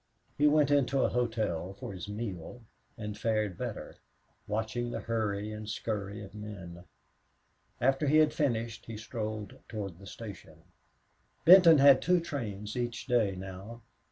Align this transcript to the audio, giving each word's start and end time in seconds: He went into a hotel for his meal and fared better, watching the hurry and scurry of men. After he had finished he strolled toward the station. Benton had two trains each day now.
He 0.35 0.47
went 0.47 0.71
into 0.71 1.01
a 1.03 1.09
hotel 1.09 1.73
for 1.73 1.93
his 1.93 2.09
meal 2.09 2.61
and 2.97 3.15
fared 3.15 3.55
better, 3.55 3.97
watching 4.47 4.89
the 4.89 5.01
hurry 5.01 5.51
and 5.51 5.69
scurry 5.69 6.23
of 6.23 6.33
men. 6.33 6.85
After 7.79 8.07
he 8.07 8.17
had 8.17 8.33
finished 8.33 8.87
he 8.87 8.97
strolled 8.97 9.59
toward 9.69 9.99
the 9.99 10.07
station. 10.07 10.63
Benton 11.45 11.77
had 11.77 12.01
two 12.01 12.19
trains 12.19 12.75
each 12.75 13.05
day 13.05 13.35
now. 13.35 13.83